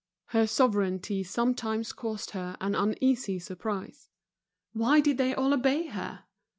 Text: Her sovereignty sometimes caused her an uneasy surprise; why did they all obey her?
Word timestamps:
Her 0.29 0.47
sovereignty 0.47 1.21
sometimes 1.21 1.93
caused 1.93 2.31
her 2.31 2.57
an 2.59 2.73
uneasy 2.73 3.37
surprise; 3.37 4.09
why 4.73 4.99
did 4.99 5.19
they 5.19 5.35
all 5.35 5.53
obey 5.53 5.85
her? 5.89 6.23